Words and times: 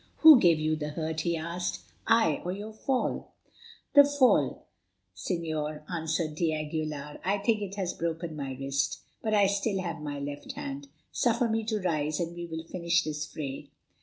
"Who 0.21 0.39
gave 0.39 0.59
you 0.59 0.75
the 0.75 0.89
hurt?" 0.89 1.21
he 1.21 1.37
asked, 1.37 1.81
"I 2.07 2.37
or 2.43 2.51
your 2.51 2.73
fall?" 2.73 3.33
"The 3.93 4.03
fall, 4.03 4.65
Señor," 5.15 5.83
answered 5.95 6.33
d'Aguilar; 6.33 7.19
"I 7.23 7.37
think 7.37 7.59
that 7.59 7.65
it 7.67 7.75
has 7.75 7.93
broken 7.93 8.35
my 8.35 8.53
wrist. 8.59 9.01
But 9.21 9.35
I 9.35 9.41
have 9.41 9.51
still 9.51 9.79
my 9.99 10.19
left 10.19 10.53
hand. 10.53 10.87
Suffer 11.11 11.47
me 11.47 11.63
to 11.65 11.75
arise, 11.77 12.19
and 12.19 12.35
we 12.35 12.47
will 12.47 12.63
finish 12.63 13.03
this 13.03 13.27
fray." 13.27 13.69